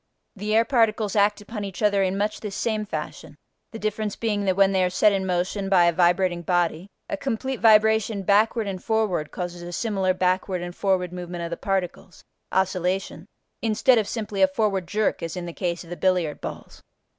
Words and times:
The 0.35 0.55
air 0.55 0.65
particles 0.65 1.15
act 1.15 1.41
upon 1.41 1.63
each 1.63 1.83
other 1.83 2.01
in 2.01 2.17
much 2.17 2.39
this 2.39 2.55
same 2.55 2.87
fashion, 2.87 3.35
the 3.71 3.77
difference 3.77 4.15
being 4.15 4.45
that 4.45 4.55
when 4.55 4.71
they 4.71 4.83
are 4.83 4.89
set 4.89 5.11
in 5.13 5.27
motion 5.27 5.69
by 5.69 5.85
a 5.85 5.93
vibrating 5.93 6.41
body 6.41 6.87
a 7.07 7.15
complete 7.15 7.59
vibration 7.59 8.23
backward 8.23 8.65
and 8.65 8.83
forward 8.83 9.29
causes 9.29 9.61
a 9.61 9.71
similar 9.71 10.15
backward 10.15 10.63
and 10.63 10.75
forward 10.75 11.13
movement 11.13 11.43
of 11.43 11.51
the 11.51 11.55
particles 11.57 12.23
(oscillation) 12.51 13.27
instead 13.61 13.99
of 13.99 14.07
simply 14.07 14.41
a 14.41 14.47
forward 14.47 14.87
jerk 14.87 15.21
as 15.21 15.37
in 15.37 15.45
the 15.45 15.53
case 15.53 15.83
of 15.83 15.91
the 15.91 15.95
billiard 15.95 16.41
balls. 16.41 16.81